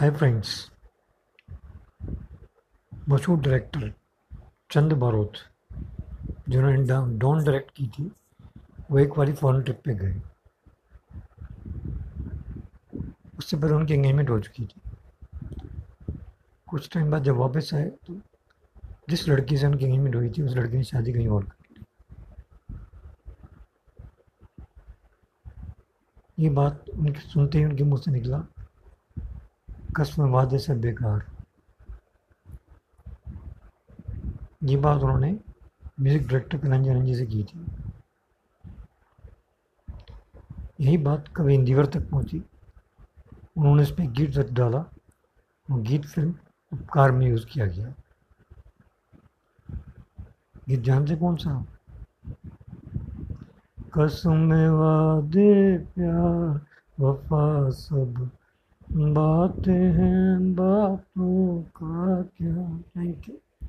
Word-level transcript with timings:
Hi 0.00 0.10
friends 0.10 0.50
मशहूर 2.92 3.38
director 3.38 3.92
चंद 4.70 4.92
बारोत 4.92 5.32
जिन्होंने 6.48 6.76
डॉन 7.18 7.42
डायरेक्ट 7.44 7.70
की 7.76 7.86
थी, 7.88 8.04
वो 8.90 8.98
एक 8.98 9.14
बारी 9.16 9.32
फॉरन 9.32 9.62
ट्रिप 9.62 9.80
पे 9.84 9.94
गए। 9.94 10.14
उससे 13.38 13.56
पहले 13.56 13.74
उनकी 13.74 13.94
एंगेजमेंट 13.94 14.30
हो 14.30 14.38
चुकी 14.40 14.64
थी। 14.66 14.80
कुछ 16.68 16.88
टाइम 16.94 17.10
बाद 17.10 17.24
जब 17.24 17.36
वापस 17.36 17.70
आए 17.74 17.88
तो 18.06 18.14
जिस 19.10 19.28
लड़की 19.28 19.56
से 19.56 19.66
उनकी 19.66 19.84
एंगेजमेंट 19.84 20.14
हुई 20.16 20.30
थी, 20.30 20.42
उस 20.42 20.56
लड़की 20.56 20.76
ने 20.76 20.84
शादी 20.84 21.12
कहीं 21.12 21.28
और 21.28 21.44
कर 21.44 21.56
ली। 21.70 21.84
ये 26.38 26.50
बात 26.50 26.88
उनके 26.88 27.20
सुनते 27.20 27.58
ही 27.58 27.64
उनके 27.64 27.84
मुँह 27.84 28.00
से 28.00 28.10
निकला। 28.10 28.44
कसम 29.96 30.22
वादे 30.22 30.58
से 30.58 30.74
बेकार। 30.74 31.26
ये 34.64 34.76
बात 34.76 35.02
उन्होंने 35.02 35.32
म्यूज़िक 36.00 36.22
डायरेक्टर 36.22 36.58
कलंजन 36.58 36.94
रंजी 36.94 37.14
से 37.14 37.26
की 37.26 37.42
थी। 37.44 37.66
यही 40.80 40.98
बात 40.98 41.28
कभी 41.36 41.54
इंदिवर 41.54 41.86
तक 41.86 42.10
पहुँची। 42.10 42.44
उन्होंने 43.56 43.82
इस 43.82 43.90
पर 43.90 44.02
गीत 44.02 44.36
रख 44.36 44.50
डाला। 44.50 44.78
और 45.72 45.80
गीत 45.80 46.04
फ़िल्म 46.04 46.34
उपकार 46.72 47.12
में 47.12 47.26
यूज़ 47.26 47.46
किया 47.46 47.66
गया। 47.66 47.94
गीत 50.68 50.80
जानते 50.80 51.16
कौन 51.16 51.36
सा? 51.36 51.66
कसम 53.98 54.52
वादे, 54.52 55.78
प्यार, 55.78 56.60
वफा 57.00 57.70
सब 57.70 58.30
बातें 58.94 59.72
हैं 59.72 60.54
बापू 60.54 61.60
का 61.76 62.22
क्या 62.22 62.59